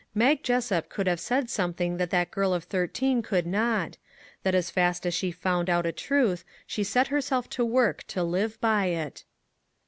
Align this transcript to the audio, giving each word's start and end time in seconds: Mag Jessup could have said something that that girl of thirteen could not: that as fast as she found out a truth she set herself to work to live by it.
Mag 0.15 0.41
Jessup 0.41 0.89
could 0.89 1.05
have 1.05 1.19
said 1.19 1.47
something 1.47 1.97
that 1.97 2.09
that 2.09 2.31
girl 2.31 2.55
of 2.55 2.63
thirteen 2.63 3.21
could 3.21 3.45
not: 3.45 3.97
that 4.41 4.55
as 4.55 4.71
fast 4.71 5.05
as 5.05 5.13
she 5.13 5.29
found 5.31 5.69
out 5.69 5.85
a 5.85 5.91
truth 5.91 6.43
she 6.65 6.83
set 6.83 7.09
herself 7.09 7.47
to 7.51 7.63
work 7.63 8.01
to 8.07 8.23
live 8.23 8.59
by 8.59 8.85
it. 8.87 9.25